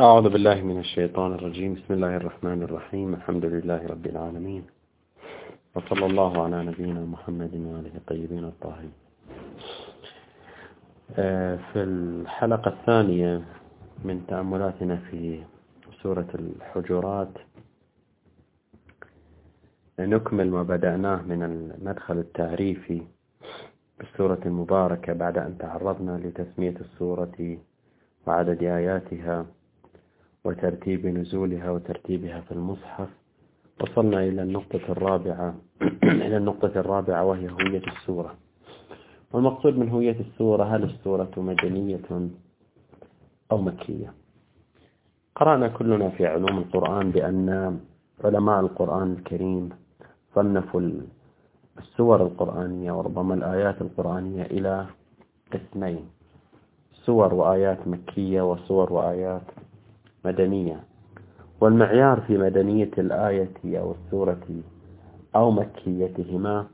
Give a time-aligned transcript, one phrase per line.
[0.00, 1.74] أعوذ بالله من الشيطان الرجيم.
[1.74, 3.14] بسم الله الرحمن الرحيم.
[3.14, 4.64] الحمد لله رب العالمين.
[5.74, 8.92] وصلى الله على نبينا محمد وآله الطيبين الطاهرين.
[11.18, 13.42] آه، في الحلقة الثانية
[14.04, 15.42] من تأملاتنا في
[16.02, 17.34] سورة الحجرات
[19.98, 23.02] نكمل ما بدأناه من المدخل التعريفي
[23.98, 27.58] بالسورة المباركة بعد أن تعرضنا لتسمية السورة
[28.26, 29.46] وعدد آياتها.
[30.46, 33.08] وترتيب نزولها وترتيبها في المصحف.
[33.80, 35.54] وصلنا إلى النقطة الرابعة
[36.24, 38.34] إلى النقطة الرابعة وهي هوية السورة.
[39.32, 42.08] والمقصود من هوية السورة هل السورة مدنية
[43.52, 44.12] أو مكية؟
[45.36, 47.78] قرأنا كلنا في علوم القرآن بأن
[48.24, 49.68] علماء القرآن الكريم
[50.34, 50.80] صنفوا
[51.78, 54.86] السور القرآنية وربما الآيات القرآنية إلى
[55.52, 56.08] قسمين
[56.92, 59.42] سور وآيات مكية وسور وآيات
[60.26, 60.80] مدنية.
[61.60, 64.46] والمعيار في مدنية الآية أو السورة
[65.36, 66.66] أو مكيتهما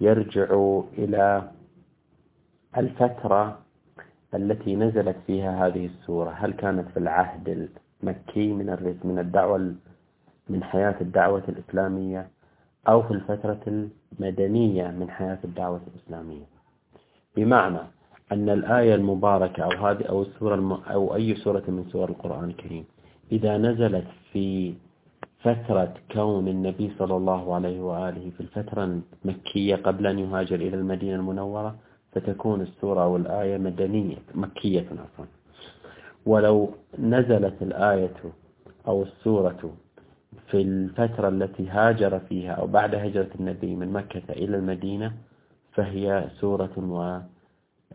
[0.00, 1.50] يرجع إلى
[2.76, 3.58] الفترة
[4.34, 6.30] التي نزلت فيها هذه السورة.
[6.30, 7.68] هل كانت في العهد
[8.02, 9.74] المكي من من الدعوة
[10.48, 12.28] من حياة الدعوة الإسلامية
[12.88, 13.88] أو في الفترة
[14.20, 16.44] المدنية من حياة الدعوة الإسلامية؟
[17.36, 17.78] بمعنى
[18.32, 20.82] أن الآية المباركة أو هذه أو السورة.
[20.90, 22.84] أو أي سورة من سور القرآن الكريم
[23.32, 24.74] إذا نزلت في
[25.40, 31.14] فترة كون النبي صلى الله عليه وآله في الفترة المكية قبل أن يهاجر إلى المدينة
[31.16, 31.76] المنورة
[32.12, 35.24] فتكون السورة أو الآية مدنية مكية عفوا
[36.26, 38.14] ولو نزلت الآية
[38.88, 39.72] أو السورة
[40.50, 45.12] في الفترة التي هاجر فيها أو بعد هجرة النبي من مكة إلى المدينة
[45.72, 46.70] فهي سورة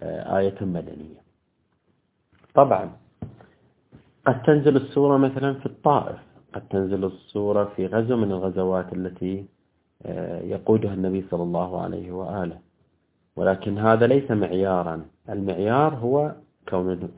[0.02, 1.22] وآية مدنية.
[2.56, 2.92] طبعا
[4.28, 6.20] قد تنزل السورة مثلا في الطائف
[6.54, 9.46] قد تنزل السورة في غزو من الغزوات التي
[10.06, 12.60] آه، يقودها النبي صلى الله عليه وآله.
[13.36, 15.06] ولكن هذا ليس معيارا.
[15.30, 16.36] المعيار هو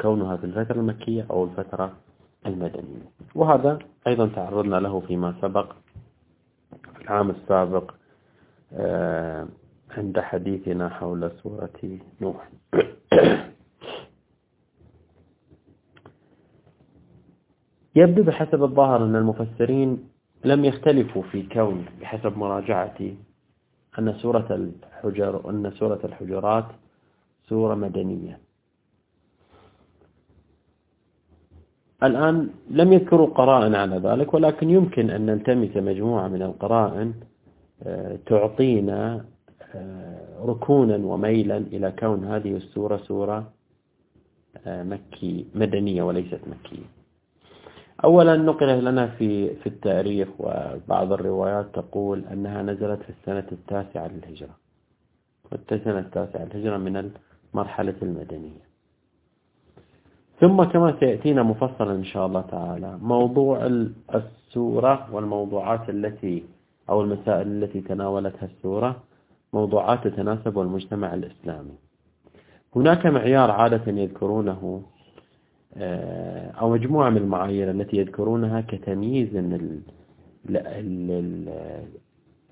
[0.02, 1.94] كونها في الفترة المكية أو الفترة
[2.46, 3.12] المدنية.
[3.35, 5.74] وهذا أيضا تعرضنا له فيما سبق
[6.96, 7.91] في العام السابق
[8.74, 9.47] آه،
[9.98, 12.50] عند حديثنا حول سورة نوح.
[17.96, 20.09] يبدو بحسب الظاهر أن المفسرين
[20.46, 23.16] لم يختلفوا في كون بحسب مراجعتي
[24.00, 26.66] أن سورة الحجر أن سورة الحجرات
[27.50, 28.40] سورة مدنية.
[32.03, 37.14] الآن لم يذكروا قرائن على ذلك ولكن يمكن أن نلتمس مجموعة من القرائن
[37.84, 39.26] آه، تعطينا
[40.45, 43.51] ركونا وميلا إلى كون هذه السورة سورة
[44.67, 46.85] آه، مكي مدنية وليست مكية.
[48.03, 54.56] أولا نقل لنا في في التاريخ وبعض الروايات تقول أنها نزلت في السنة التاسعة للهجرة.
[55.51, 57.11] والسنة التاسعة للهجرة من
[57.53, 58.63] المرحلة المدنية.
[60.41, 63.66] ثم كما سيأتينا مفصلا إن شاء الله تعالى موضوع
[64.16, 66.44] السورة والموضوعات التي
[66.90, 69.03] أو المسائل التي تناولتها السورة.
[69.53, 71.75] موضوعات تتناسب والمجتمع الإسلامي
[72.75, 74.84] هناك معيار عادة يذكرونه
[75.78, 79.30] آه، أو مجموعة من المعايير التي يذكرونها كتمييز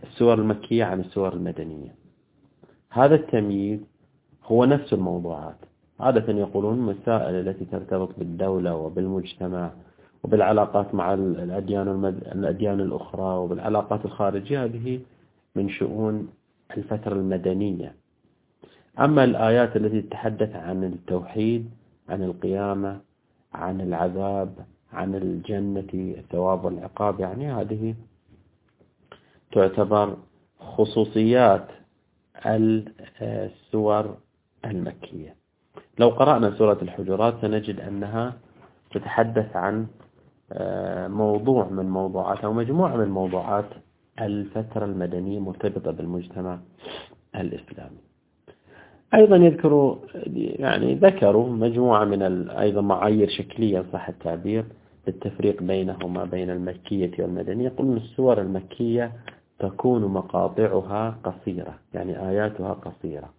[0.04, 1.96] السور المكية عن السور المدنية
[2.90, 3.80] هذا التمييز
[4.44, 5.58] هو نفس الموضوعات
[6.00, 9.72] عادة يقولون مسائل التي ترتبط بالدولة وبالمجتمع
[10.24, 12.06] وبالعلاقات مع الأديان.
[12.32, 15.00] الأديان الأخرى وبالعلاقات الخارجية هذه
[15.56, 16.28] من شؤون
[16.78, 17.96] الفترة المدنية.
[19.00, 21.70] أما الآيات التي تتحدث عن التوحيد
[22.10, 23.02] عن القيامة
[23.54, 24.56] عن العذاب
[24.94, 27.96] عن الجنة الثواب والعقاب يعني هذه
[29.52, 30.18] تعتبر
[30.60, 31.68] خصوصيات
[33.22, 34.18] السور
[34.66, 35.36] المكية.
[36.00, 38.34] لو قرأنا سورة الحجرات سنجد أنها
[38.92, 39.88] تتحدث عن
[40.54, 43.66] آه، موضوع من موضوعات أو مجموعة من موضوعات
[44.22, 46.60] الفترة المدنية مرتبطة بالمجتمع
[47.36, 47.98] الإسلامي.
[49.14, 49.96] أيضا يذكروا
[50.36, 54.66] يعني ذكروا مجموعة من أيضا معايير شكلية صح التعبير
[55.08, 57.66] للتفريق بينهما بين المكية والمدنية.
[57.66, 59.12] يقولون السور المكية
[59.60, 63.30] تكون مقاطعها قصيرة يعني آياتها قصيرة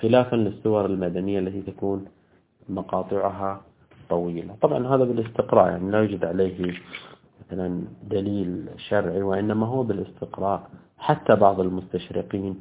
[0.00, 2.04] خلافا للسور المدنية التي تكون
[2.68, 3.60] مقاطعها
[4.10, 4.54] طويلة.
[4.62, 6.72] طبعا هذا بالاستقراء يعني لا يوجد عليه
[7.48, 10.70] مثلا دليل شرعي وإنما هو بالاستقراء.
[10.98, 12.60] حتى بعض المستشرقين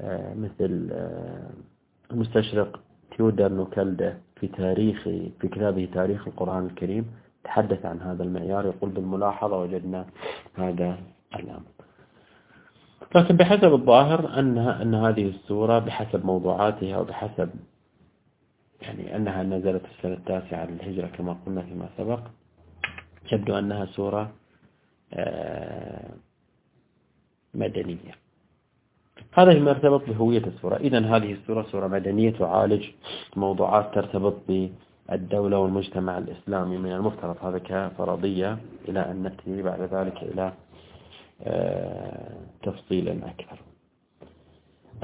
[0.00, 1.50] آه، مثل آه،
[2.10, 2.80] المستشرق
[3.16, 7.06] تيودر نوكلده في تاريخ في كتابه تاريخ القرآن الكريم
[7.44, 10.06] تحدث عن هذا المعيار يقول بالملاحظة وجدنا
[10.54, 10.98] هذا
[11.34, 11.62] الأمر.
[13.14, 17.50] لكن بحسب الظاهر أنها أن هذه السورة بحسب موضوعاتها وبحسب
[18.82, 22.20] يعني أنها نزلت في السنة التاسعة للهجرة كما قلنا فيما سبق
[23.32, 24.32] يبدو أنها سورة
[25.14, 26.10] آه،
[27.54, 28.14] مدنية.
[29.32, 30.76] هذا ما ارتبط بهوية السورة.
[30.76, 32.84] إذا هذه السورة سورة مدنية تعالج
[33.36, 37.36] موضوعات ترتبط بالدولة والمجتمع الإسلامي من المفترض.
[37.42, 38.58] هذا كفرضية
[38.88, 40.52] إلى أن نأتي بعد ذلك إلى
[41.42, 43.58] آه، تفصيل أكثر.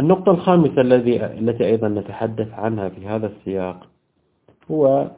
[0.00, 3.88] النقطة الخامسة الذي التي أيضا نتحدث عنها في هذا السياق
[4.70, 5.10] هو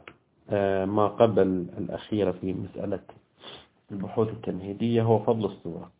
[0.85, 2.99] ما قبل الأخيرة في مسألة
[3.91, 5.91] البحوث التمهيدية هو فضل الصورة.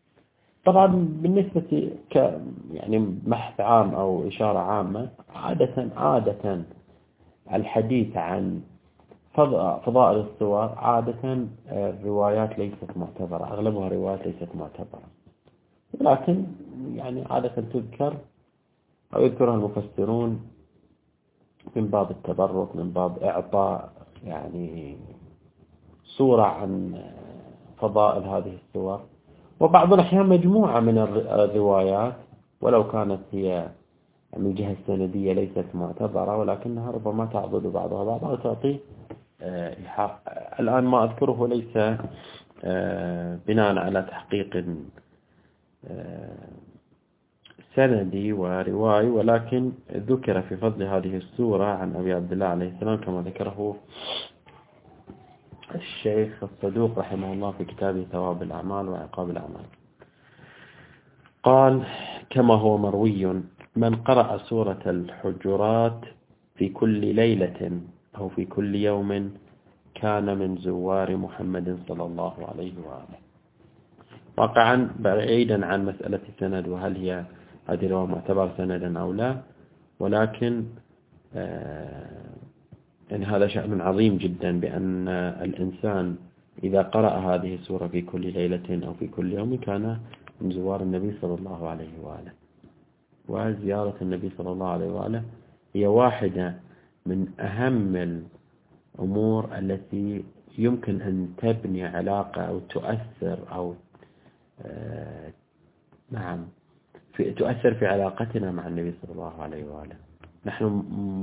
[0.66, 0.88] طبعا
[1.22, 2.16] بالنسبة ك
[2.74, 6.62] يعني بحث عام أو إشارة عامة عادة عادة
[7.54, 8.62] الحديث عن
[9.86, 15.02] فضائل الصور عادة الروايات ليست معتبرة أغلبها روايات ليست معتبرة.
[16.02, 16.44] لكن
[16.96, 18.18] يعني عادة تذكر
[19.16, 20.42] أو يذكرها المفسرون
[21.76, 23.92] من باب التبرك من باب إعطاء
[24.24, 24.98] يعني
[26.04, 27.02] صورة عن
[27.78, 29.02] فضائل هذه الصور.
[29.60, 30.98] وبعض الأحيان مجموعة من
[31.32, 32.14] الروايات
[32.62, 33.68] ولو كانت هي
[34.38, 38.04] من الجهة السندية ليست معتبرة ولكنها ربما تعضد بعضها.
[38.04, 38.80] بعضا وتعطي
[39.42, 39.78] آه،
[40.60, 41.98] الآن ما أذكره ليس
[42.64, 44.66] آه، بناء على تحقيق
[45.88, 46.48] آه،
[47.76, 53.22] سندي ورواي ولكن ذكر في فضل هذه السورة عن أبي عبد الله عليه السلام كما
[53.22, 53.76] ذكره
[55.76, 59.66] الشيخ الصدوق رحمه الله في كتابه ثواب الأعمال وعقاب الأعمال.
[61.44, 61.84] قال
[62.30, 63.42] كما هو مروي
[63.76, 66.02] من قرأ سورة الحجرات
[66.56, 67.80] في كل ليلة
[68.18, 69.32] أو في كل يوم
[69.96, 73.20] كان من زوار محمد صلى الله عليه وآله.
[74.38, 77.24] واقعا بعيدا عن مسألة السند وهل هي
[77.72, 79.42] هذه الرواية معتبر سندا أو لا
[80.00, 80.64] ولكن
[81.36, 82.32] آه
[83.12, 85.08] يعني هذا شأن عظيم جدا بأن
[85.48, 86.16] الإنسان
[86.64, 89.98] إذا قرأ هذه السورة في كل ليلة أو في كل يوم كان
[90.42, 92.32] من زوار النبي صلى الله عليه وآله.
[93.28, 95.24] وزيارة النبي صلى الله عليه وآله
[95.74, 96.56] هي واحدة
[97.06, 97.96] من أهم
[99.00, 100.24] الأمور التي
[100.58, 103.76] يمكن أن تبني علاقة أو تؤثر أو
[104.62, 105.34] آه
[106.12, 106.46] نعم
[107.14, 109.96] في تؤثر في علاقتنا مع النبي صلى الله عليه وآله.
[110.46, 110.66] نحن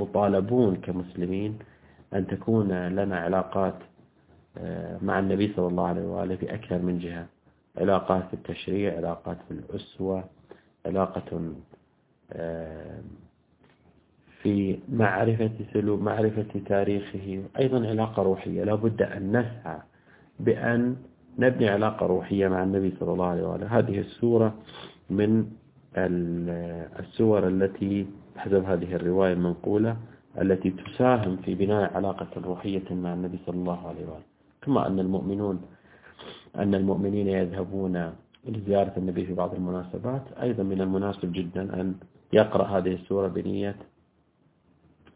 [0.01, 1.59] مطالبون كمسلمين
[2.15, 3.75] أن تكون لنا علاقات
[4.59, 7.27] آه، مع النبي صلى الله عليه وآله في أكثر من جهة.
[7.79, 10.25] علاقات في التشريع علاقات في الأسوة
[10.87, 11.53] علاقة
[12.33, 13.01] آه،
[14.43, 17.43] في معرفة سلوك معرفة تاريخه.
[17.59, 18.65] أيضا علاقة روحية.
[18.65, 19.79] لا بد أن نسعى
[20.41, 20.97] بأن
[21.39, 23.79] نبني علاقة روحية مع النبي صلى الله عليه وآله.
[23.79, 24.55] هذه السورة
[25.11, 25.51] من
[25.97, 28.07] السور التي
[28.37, 29.97] حسب هذه الرواية المنقولة
[30.41, 34.23] التي تساهم في بناء علاقة روحية مع النبي صلى الله عليه وآله
[34.63, 35.61] كما أن المؤمنون
[36.57, 38.13] أن المؤمنين يذهبون
[38.49, 40.23] لزيارة النبي في بعض المناسبات.
[40.43, 41.95] أيضا من المناسب جدا أن
[42.33, 43.77] يقرأ هذه السورة بنية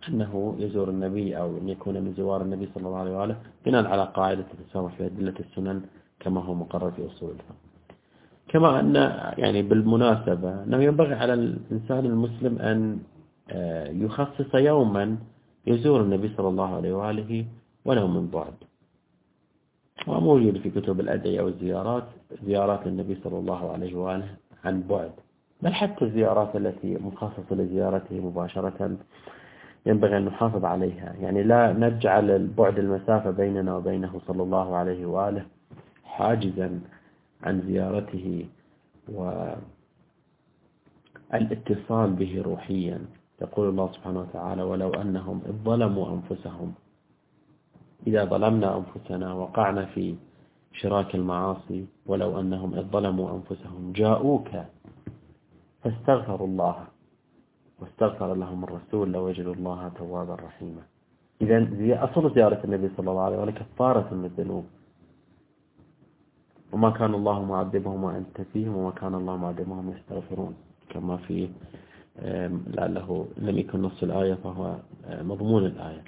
[0.09, 3.37] أنه يزور النبي أو أن يكون من زوار النبي صلى الله عليه وآله
[3.67, 5.83] بناء على قاعدة التسامح في أدلة السنن
[6.21, 7.72] كما هو مقرر في أصول الفقه.
[8.53, 8.95] كما أن
[9.39, 12.99] يعني بالمناسبة أنه ينبغي على الإنسان المسلم أن
[13.51, 15.17] آه، يخصص يوما
[15.67, 17.45] يزور النبي صلى الله عليه وآله
[17.85, 18.55] ولو من بعد.
[20.07, 22.05] وموجود في كتب الأدعية والزيارات
[22.47, 24.29] زيارات النبي صلى الله عليه وآله
[24.65, 25.11] عن بعد.
[25.63, 28.97] بل حتى الزيارات التي مخصصة لزيارته مباشرة
[29.87, 31.15] ينبغي أن نحافظ عليها.
[31.21, 35.45] يعني لا نجعل البعد المسافة بيننا وبينه صلى الله عليه وآله
[36.05, 36.81] حاجزا.
[37.43, 38.47] عن زيارته
[41.33, 42.99] والاتصال به روحيا.
[43.43, 46.73] يقول الله سبحانه وتعالى ولو أنهم إذ ظلموا أنفسهم
[48.07, 50.15] إذا ظلمنا أنفسنا وقعنا في
[50.73, 54.49] شراك المعاصي ولو أنهم إذ ظلموا أنفسهم جاءوك
[55.83, 56.77] فاستغفروا الله
[57.81, 60.83] واستغفر لهم الرسول لوجدوا الله توابا رحيما.
[61.43, 61.59] إذا
[62.05, 64.65] أصل زيارة النبي صلى الله عليه وسلم كفارة من الذنوب.
[66.73, 70.55] وما كان الله معذبهم وأنت فيهم وما كان الله معذبهم يستغفرون.
[70.91, 71.49] كما في
[72.77, 74.77] لعله لم يكن نص الآية فهو
[75.09, 76.05] مضمون الآية.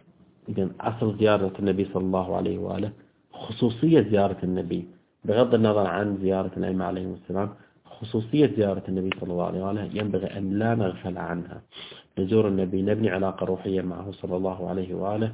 [0.48, 2.92] إذا أصل زيارة النبي صلى الله عليه وآله
[3.32, 4.88] خصوصية زيارة النبي
[5.24, 7.48] بغض النظر عن زيارة الأئمة عليهم السلام
[7.84, 11.62] خصوصية زيارة النبي صلى الله عليه وآله ينبغي أن لا نغفل عنها.
[12.18, 15.32] نزور النبي نبني علاقة روحية معه صلى الله عليه وآله.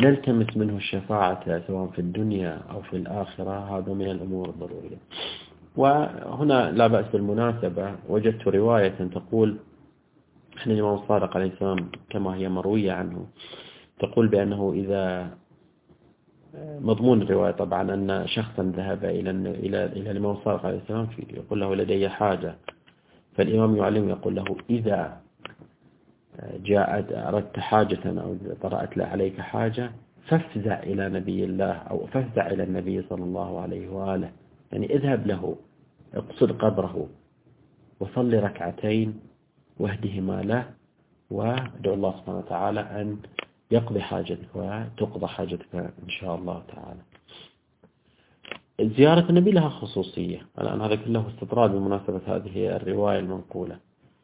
[0.00, 4.96] نلتمس منه الشفاعة سواء في الدنيا أو في الآخرة هذا من الأمور الضرورية.
[5.76, 9.56] وهنا لا بأس بالمناسبة وجدت رواية تقول
[10.66, 13.26] أن الإمام الصادق عليه السلام كما هي مروية عنه
[13.98, 15.30] تقول بأنه إذا
[16.80, 21.74] مضمون الرواية طبعا أن شخصا ذهب إلى إلى إلى الإمام الصادق عليه السلام يقول له
[21.74, 22.54] لدي حاجة.
[23.36, 25.20] فالإمام يعلم يقول له إذا
[26.64, 29.92] جاءت أردت حاجة أو طرأت عليك حاجة
[30.26, 34.30] فافزع إلى نبي الله أو فافزع إلى النبي صلى الله عليه وآله.
[34.72, 35.56] يعني اذهب له
[36.14, 37.08] اقصد قبره
[38.00, 39.20] وصل ركعتين
[39.78, 40.70] واهدهما له
[41.30, 43.16] وادعو الله سبحانه وتعالى أن
[43.70, 47.00] يقضي حاجتك وتقضى حاجتك إن شاء الله تعالى.
[48.96, 50.46] زيارة النبي لها خصوصية.
[50.58, 53.78] الآن هذا كله استطراد بمناسبة هذه الرواية المنقولة.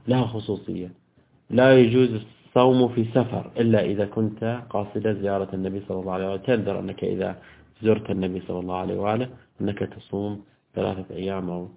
[0.08, 1.03] لها خصوصية.
[1.50, 6.44] لا يجوز الصوم في سفر إلا إذا كنت قاصدا زيارة النبي صلى الله عليه وسلم.
[6.44, 7.36] تنذر أنك إذا
[7.82, 9.28] زرت النبي صلى الله عليه وآله
[9.60, 10.42] أنك تصوم
[10.74, 11.68] ثلاثة أيام أو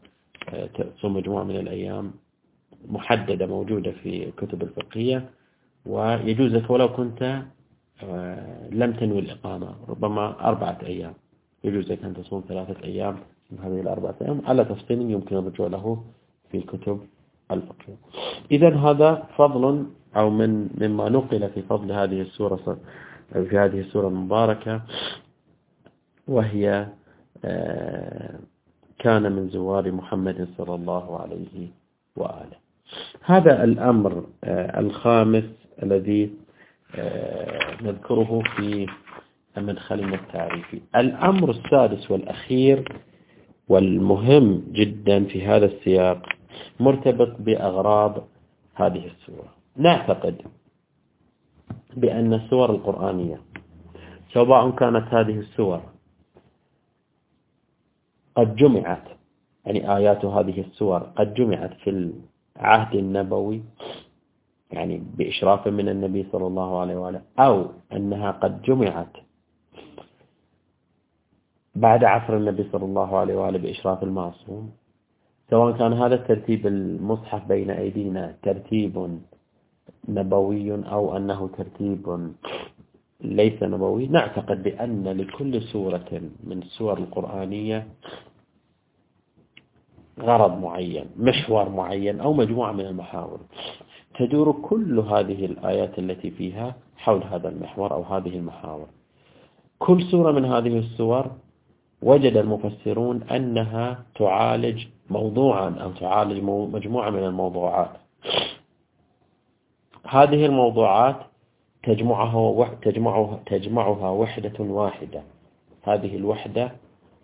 [0.49, 2.11] آه، تصوم مجموعة من الأيام
[2.87, 5.29] محددة موجودة في كتب الفقهية.
[5.85, 7.43] ويجوز لك ولو كنت
[8.03, 11.13] آه، لم تنوي الإقامة ربما أربعة أيام.
[11.63, 13.17] يجوز لك أن تصوم ثلاثة أيام
[13.51, 16.03] من هذه الأربعة أيام على تفصيل يمكن الرجوع له
[16.51, 16.99] في الكتب
[17.51, 17.97] الفقهية
[18.51, 19.85] إذا هذا فضل
[20.15, 22.77] أو من مما نقل في فضل هذه السورة
[23.33, 24.81] في هذه السورة المباركة
[26.27, 26.87] وهي
[27.45, 28.39] آه،
[28.99, 31.67] كان من زوار محمد صلى الله عليه
[32.15, 32.57] وآله.
[33.21, 35.43] هذا الأمر آه، الخامس
[35.83, 36.31] الذي
[36.95, 38.87] آه، نذكره في
[39.57, 40.81] مدخلنا التعريفي.
[40.95, 43.01] الأمر السادس والأخير
[43.69, 46.36] والمهم جدا في هذا السياق
[46.79, 48.27] مرتبط بأغراض
[48.75, 50.41] هذه السورة نعتقد
[51.97, 53.41] بأن السور القرآنية
[54.33, 55.81] سواء كانت هذه السور
[58.35, 59.03] قد جمعت
[59.65, 61.89] يعني آيات هذه السور قد جمعت في
[62.59, 63.63] العهد النبوي
[64.71, 69.13] يعني بإشراف من النبي صلى الله عليه وآله أو أنها قد جمعت
[71.75, 74.71] بعد عصر النبي صلى الله عليه وآله بإشراف المعصوم.
[75.49, 79.19] سواء كان هذا الترتيب المصحف بين أيدينا ترتيب
[80.09, 82.33] نبوي أو أنه ترتيب
[83.21, 87.87] ليس نبوي نعتقد بأن لكل سورة من السور القرآنية
[90.19, 93.39] غرض معين محور معين أو مجموعة من المحاور.
[94.19, 98.87] تدور كل هذه الآيات التي فيها حول هذا المحور أو هذه المحاور.
[99.79, 101.31] كل سورة من هذه السور
[102.01, 107.91] وجد المفسرون أنها تعالج موضوعا أو تعالج مجموعة من الموضوعات.
[110.07, 111.15] هذه الموضوعات
[111.83, 115.21] تجمعها تجمعها تجمعها وحدة واحدة.
[115.83, 116.71] هذه الوحدة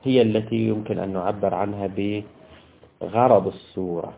[0.04, 1.88] هي التي يمكن أن نعبر عنها
[3.02, 4.14] بغرض السورة.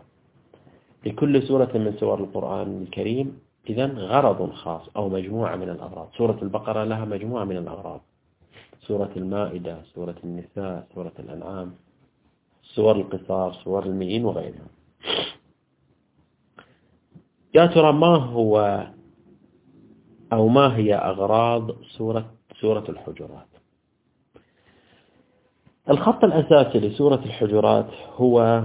[1.06, 3.38] لكل سورة من سور القرآن الكريم
[3.70, 6.08] إذا غرض خاص أو مجموعة من الأغراض.
[6.18, 8.00] سورة البقرة لها مجموعة من الأغراض.
[8.80, 11.74] سورة المائدة سورة النساء سورة الأنعام
[12.62, 14.66] سور القصار سور المئين وغيرها.
[17.54, 18.86] يا ترى ما هو
[20.32, 23.46] أو ما هي أغراض سورة سورة الحجرات؟
[25.90, 28.64] الخط الأساسي لسورة الحجرات هو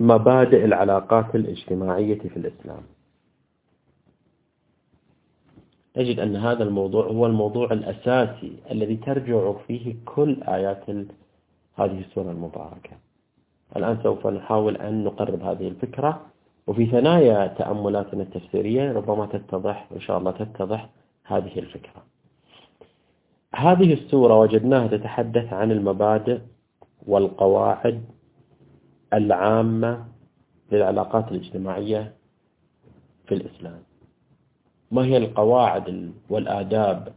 [0.00, 2.82] مبادئ العلاقات الاجتماعية في الإسلام.
[5.98, 10.84] نجد أن هذا الموضوع هو الموضوع الأساسي الذي ترجع فيه كل آيات
[11.74, 12.90] هذه السورة المباركة.
[13.76, 16.20] الآن سوف نحاول أن نقرب هذه الفكرة.
[16.66, 20.88] وفي ثنايا تأملاتنا التفسيرية ربما تتضح إن شاء الله تتضح
[21.24, 22.02] هذه الفكرة.
[23.54, 26.38] هذه السورة وجدناها تتحدث عن المبادئ
[27.06, 28.04] والقواعد
[29.12, 30.04] العامة
[30.72, 32.12] للعلاقات الاجتماعية
[33.26, 33.87] في الإسلام.
[34.90, 37.12] ما هي القواعد والآداب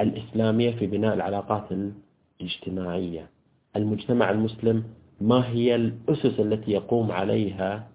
[0.00, 1.68] الإسلامية في بناء العلاقات
[2.40, 3.30] الاجتماعية؟
[3.76, 4.84] المجتمع المسلم
[5.20, 7.88] ما هي الأسس التي يقوم عليها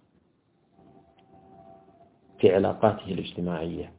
[2.39, 3.91] في علاقاته الاجتماعية؟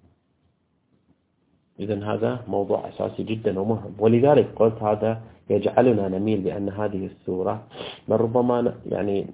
[1.81, 3.95] إذا هذا موضوع أساسي جدا ومهم.
[3.99, 7.67] ولذلك قلت هذا يجعلنا نميل بأن هذه السورة
[8.09, 9.27] بل ربما يعني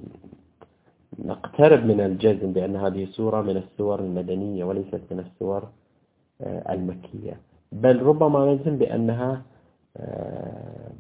[1.19, 5.69] نقترب من الجزم بأن هذه سورة من السور المدنية وليست من السور
[6.41, 7.41] آه، المكية.
[7.73, 9.43] بل ربما نجزم بأنها
[9.97, 10.91] آه،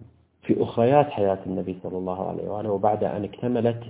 [0.42, 3.80] في أخريات حياة النبي صلى الله عليه وآله وبعد أن اكتملت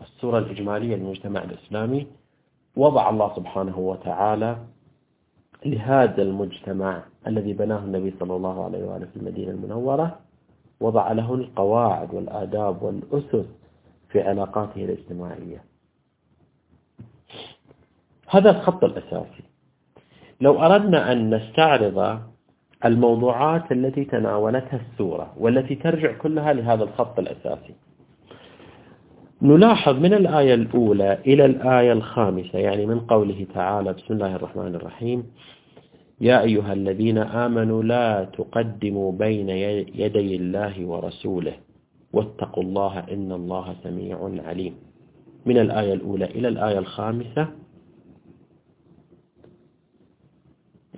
[0.00, 2.06] الصورة الإجمالية للمجتمع الإسلامي
[2.76, 4.56] وضع الله سبحانه وتعالى
[5.66, 10.18] لهذا المجتمع الذي بناه النبي صلى الله عليه وآله في المدينة المنورة
[10.80, 13.46] وضع له القواعد والآداب والأسس
[14.08, 15.64] في علاقاته الاجتماعية.
[18.28, 19.42] هذا الخط الأساسي.
[20.40, 22.20] لو أردنا أن نستعرض
[22.84, 27.74] الموضوعات التي تناولتها السورة والتي ترجع كلها لهذا الخط الأساسي.
[29.42, 35.26] نلاحظ من الآية الأولى إلى الآية الخامسة يعني من قوله تعالى بسم الله الرحمن الرحيم
[36.20, 39.48] يا أيها الذين آمنوا لا تقدموا بين
[39.94, 41.52] يدي الله ورسوله
[42.12, 44.76] واتقوا الله إن الله سميع عليم.
[45.46, 47.48] من الآية الأولى إلى الآية الخامسة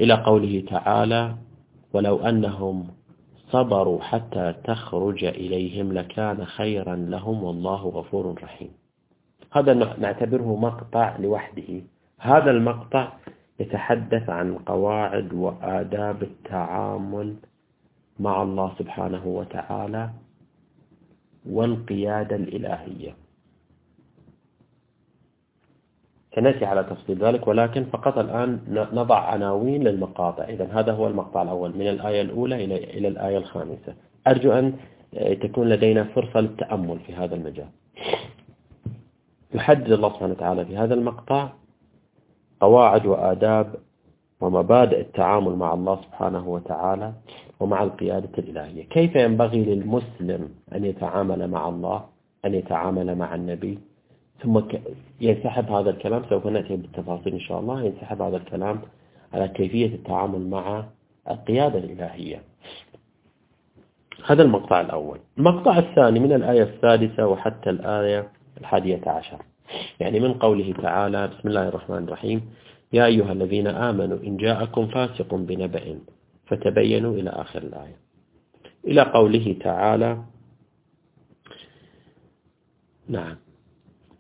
[0.01, 1.37] إلى قوله تعالى
[1.93, 2.87] ولو أنهم
[3.51, 8.71] صبروا حتى تخرج إليهم لكان خيرا لهم والله غفور رحيم.
[9.53, 11.83] هذا نعتبره مقطع لوحده.
[12.19, 13.13] هذا المقطع
[13.61, 17.37] يتحدث عن قواعد وآداب التعامل
[18.21, 20.11] مع الله سبحانه وتعالى
[21.51, 23.15] والقيادة الإلهية.
[26.35, 28.61] سنأتي على تفصيل ذلك ولكن فقط الآن
[28.93, 30.45] نضع عناوين للمقاطع.
[30.45, 33.95] إذا هذا هو المقطع الأول من الآية الأولى إلى إلى الآية الخامسة.
[34.27, 34.75] أرجو أن
[35.43, 37.69] تكون لدينا فرصة للتأمل في هذا المجال.
[39.55, 41.49] يحدد الله سبحانه وتعالى في هذا المقطع
[42.61, 43.75] قواعد وآداب
[44.41, 47.13] ومبادئ التعامل مع الله سبحانه وتعالى
[47.61, 48.85] ومع القيادة الإلهية.
[48.85, 52.05] كيف ينبغي للمسلم أن يتعامل مع الله
[52.45, 53.79] أن يتعامل مع النبي؟
[54.43, 54.61] ثم
[55.21, 57.83] ينسحب هذا الكلام سوف نأتي بالتفاصيل إن شاء الله.
[57.83, 58.81] ينسحب هذا الكلام
[59.35, 60.85] على كيفية التعامل مع
[61.31, 62.43] القيادة الإلهية.
[64.27, 65.19] هذا المقطع الأول.
[65.39, 68.29] المقطع الثاني من الآية السادسة وحتى الآية
[68.61, 69.39] الحادية عشر.
[70.01, 72.51] يعني من قوله تعالى بسم الله الرحمن الرحيم
[72.93, 75.99] يا أيها الذين آمنوا إن جاءكم فاسق بنبأ
[76.47, 77.97] فتبينوا إلى آخر الآية.
[78.85, 80.23] إلى قوله تعالى
[83.09, 83.37] نعم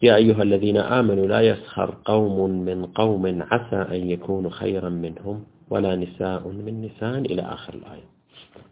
[0.02, 5.96] يا أيها الذين آمنوا لا يسخر قوم من قوم عسى أن يكونوا خيرا منهم ولا
[5.96, 8.08] نساء من نساء إلى آخر الآية.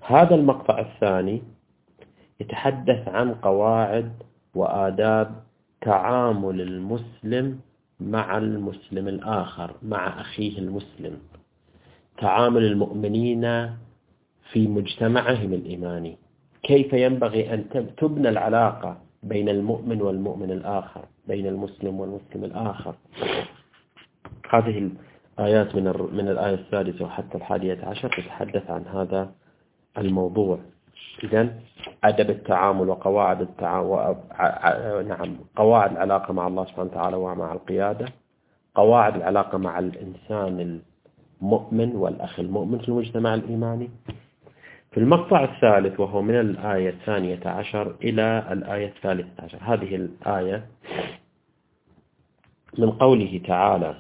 [0.01, 1.42] هذا المقطع الثاني
[2.40, 4.12] يتحدث عن قواعد
[4.55, 5.42] وآداب
[5.81, 7.61] تعامل المسلم
[8.00, 11.18] مع المسلم الآخر مع أخيه المسلم.
[12.18, 13.42] تعامل المؤمنين
[14.52, 16.18] في مجتمعهم الإيماني.
[16.62, 17.64] كيف ينبغي أن
[17.96, 22.94] تبنى العلاقة بين المؤمن والمؤمن الآخر بين المسلم والمسلم الآخر؟
[24.50, 24.90] هذه
[25.38, 29.32] الآيات من من الآية السادسة وحتى الحادية عشر تتحدث عن هذا
[29.98, 30.58] الموضوع.
[31.24, 31.54] إذا
[32.04, 34.16] أدب التعامل وقواعد التعامل
[35.09, 38.07] نعم قواعد العلاقة مع الله سبحانه وتعالى ومع القيادة
[38.74, 40.81] قواعد العلاقة مع الإنسان
[41.42, 43.90] المؤمن والأخ المؤمن في المجتمع الإيماني.
[44.90, 49.59] في المقطع الثالث وهو من الآية الثانية عشر إلى الآية الثالثة عشر.
[49.61, 50.66] هذه الآية
[52.78, 53.94] من قوله تعالى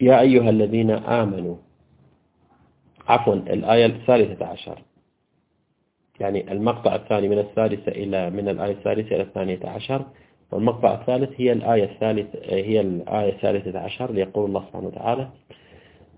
[0.00, 1.56] يا أيها الذين آمنوا
[3.08, 4.78] عفوا الآية الثالثة عشر.
[6.20, 10.04] يعني المقطع الثاني من الثالثة إلى من الآية الثالثة إلى الثانية عشر.
[10.52, 15.28] والمقطع الثالث هي الآية الثالثة هي الآية الثالثة عشر ليقول الله سبحانه وتعالى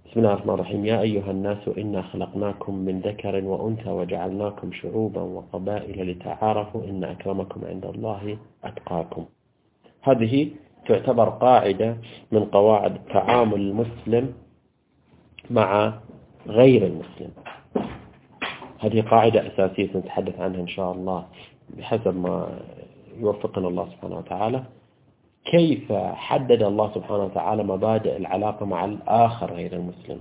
[0.07, 0.87] بسم الله الرحمن الرحيم.
[0.87, 7.87] يا أيها الناس إنا خلقناكم من ذكر وأنثى وجعلناكم شعوبا وقبائل لتعارفوا إن أكرمكم عند
[7.87, 9.25] الله أتقاكم.
[10.03, 10.51] هذه
[10.87, 11.97] تعتبر قاعدة
[12.33, 14.35] من قواعد تعامل المسلم
[15.51, 15.95] مع
[16.47, 17.31] غير المسلم.
[18.79, 21.27] هذه قاعدة أساسية سنتحدث عنها إن شاء الله
[21.79, 22.59] بحسب ما
[23.19, 24.63] يوفقنا الله سبحانه وتعالى.
[25.45, 30.21] كيف حدد الله سبحانه وتعالى مبادئ العلاقة مع الآخر غير المسلم؟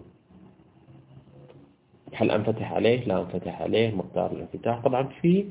[2.13, 4.79] هل أنفتح عليه؟ لا أنفتح عليه مقدار الانفتاح.
[4.79, 5.45] طبعا في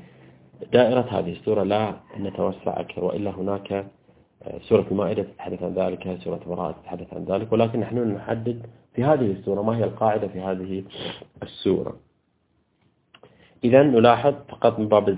[0.73, 3.71] دائرة هذه السورة لا نتوسع أكثر وإلا هناك
[4.43, 9.03] آه، سورة المائدة تتحدث عن ذلك سورة براءة تتحدث عن ذلك ولكن نحن نحدد في
[9.03, 10.83] هذه السورة ما هي القاعدة في هذه
[11.43, 11.95] السورة؟
[13.63, 15.09] إذا نلاحظ فقط من باب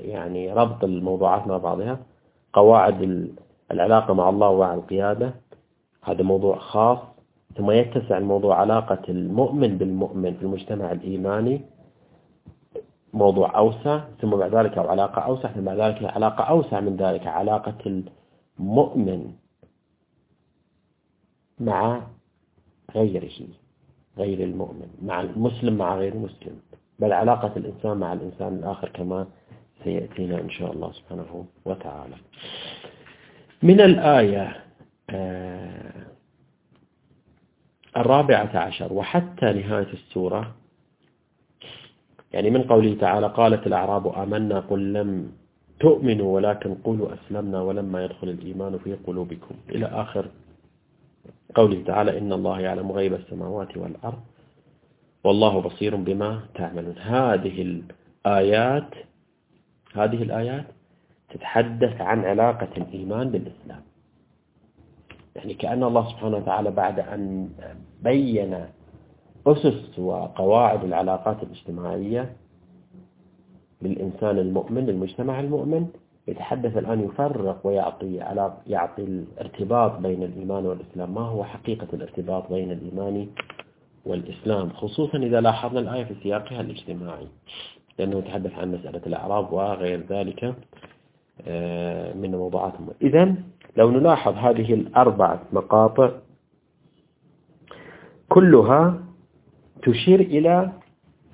[0.00, 1.98] يعني ربط الموضوعات مع بعضها.
[2.52, 3.30] قواعد
[3.70, 5.34] العلاقة مع الله ومع القيادة.
[6.02, 6.98] هذا موضوع خاص.
[7.56, 11.60] ثم يتسع الموضوع علاقة المؤمن بالمؤمن في المجتمع الإيماني.
[13.12, 14.04] موضوع أوسع.
[14.20, 15.52] ثم بعد ذلك أو علاقة أوسع.
[15.52, 17.26] ثم بعد ذلك علاقة أوسع من ذلك.
[17.26, 18.02] علاقة
[18.60, 19.32] المؤمن
[21.60, 22.02] مع
[22.94, 23.30] غيره
[24.18, 26.60] غير المؤمن مع المسلم مع غير المسلم
[26.98, 29.26] بل علاقة الإنسان مع الإنسان الآخر كما
[29.84, 32.14] سيأتينا إن شاء الله سبحانه وتعالى.
[33.62, 34.62] من الآية
[37.96, 40.54] الرابعة عشر وحتى نهاية السورة
[42.32, 45.32] يعني من قوله تعالى قالت الأعراب آمنا قل لم
[45.80, 49.54] تؤمنوا ولكن قولوا أسلمنا ولما يدخل الإيمان في قلوبكم.
[49.68, 50.26] إلى آخر
[51.56, 54.20] قوله تعالى إن الله يعلم غيب السماوات والأرض
[55.24, 56.98] والله بصير بما تعملون.
[56.98, 58.90] هذه الآيات
[59.94, 60.64] هذه الآيات
[61.30, 63.82] تتحدث عن علاقة الإيمان بالإسلام.
[65.36, 67.50] يعني كأن الله سبحانه وتعالى بعد أن
[68.02, 68.66] بين
[69.46, 72.36] أسس وقواعد العلاقات الاجتماعية
[73.82, 75.88] للإنسان المؤمن للمجتمع المؤمن
[76.28, 81.14] يتحدث الآن يفرق ويعطي على يعطي الارتباط بين الإيمان والإسلام.
[81.14, 83.28] ما هو حقيقة الارتباط بين الإيمان
[84.06, 87.26] والإسلام؟ خصوصا إذا لاحظنا الآية في سياقها الاجتماعي
[87.98, 90.54] لأنه يتحدث عن مسألة الأعراب وغير ذلك
[91.46, 93.34] آه، من موضوعات إذا
[93.76, 96.10] لو نلاحظ هذه الأربعة مقاطع
[98.28, 99.02] كلها
[99.82, 100.72] تشير إلى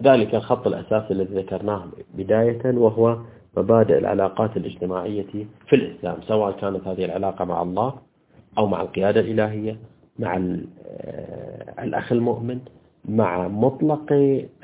[0.03, 3.19] ذلك الخط الأساسي الذي ذكرناه بداية وهو
[3.57, 7.95] مبادئ العلاقات الاجتماعية في الإسلام سواء كانت هذه العلاقة مع الله
[8.59, 9.77] أو مع القيادة الإلهية
[10.19, 12.59] مع آه، الأخ المؤمن
[13.05, 14.13] مع مطلق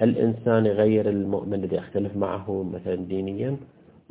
[0.02, 3.56] الإنسان غير المؤمن الذي يختلف معه مثلا دينيا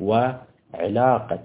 [0.00, 1.44] وعلاقة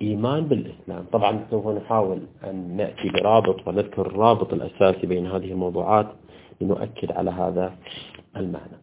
[0.00, 1.04] الإيمان بالإسلام.
[1.12, 6.06] طبعا سوف نحاول أن نأتي برابط ونذكر الرابط الأساسي بين هذه الموضوعات
[6.60, 7.74] لنؤكد على هذا
[8.36, 8.78] المعنى.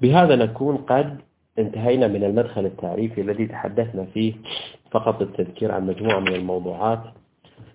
[0.00, 1.18] بهذا نكون قد
[1.58, 4.34] انتهينا من المدخل التعريفي الذي تحدثنا فيه
[4.90, 7.00] فقط التذكير عن مجموعة من الموضوعات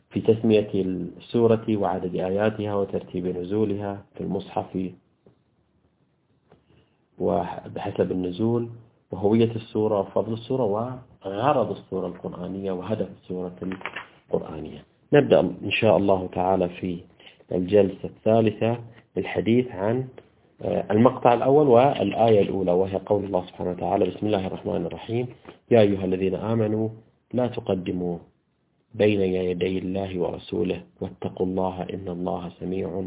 [0.10, 4.92] في تسمية السورة وعدد آياتها وترتيب نزولها في المصحف
[7.20, 8.70] وبحسب النزول
[9.12, 13.56] وهوية السورة وفضل السورة وغرض السورة القرآنية وهدف السورة
[14.32, 14.84] القرآنية.
[15.13, 17.00] نبدأ إن شاء الله تعالى في
[17.52, 18.78] الجلسة الثالثة
[19.18, 20.08] للحديث عن
[20.65, 25.28] المقطع الأول والآية الأولى وهي قول الله سبحانه وتعالى بسم الله الرحمن الرحيم.
[25.72, 26.89] يا أيها الذين آمنوا
[27.34, 28.17] لا تقدموا
[28.93, 33.04] بين يدي الله ورسوله واتقوا الله إن الله سميع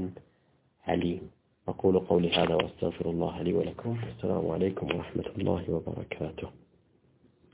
[0.88, 1.30] عليم.
[1.68, 3.96] أقول قولي هذا وأستغفر الله لي ولكم.
[4.16, 6.61] السلام عليكم ورحمة الله وبركاته.